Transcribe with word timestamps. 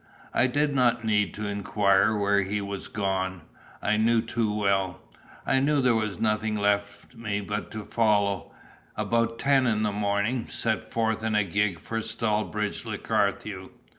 I 0.33 0.47
did 0.47 0.73
not 0.73 1.03
need 1.03 1.31
to 1.35 1.45
inquire 1.45 2.17
where 2.17 2.41
he 2.41 2.59
was 2.59 2.87
gone, 2.87 3.43
I 3.83 3.97
knew 3.97 4.19
too 4.19 4.51
well, 4.51 4.99
I 5.45 5.59
knew 5.59 5.79
there 5.79 5.93
was 5.93 6.19
nothing 6.19 6.55
left 6.57 7.13
me 7.13 7.39
but 7.39 7.69
to 7.69 7.83
follow; 7.85 8.51
and 8.97 9.05
about 9.07 9.37
ten 9.37 9.67
in 9.67 9.83
the 9.83 9.91
morning, 9.91 10.49
set 10.49 10.83
forth 10.83 11.21
in 11.21 11.35
a 11.35 11.43
gig 11.43 11.77
for 11.77 12.01
Stallbridge 12.01 12.83
le 12.83 12.97
Carthew. 12.97 13.69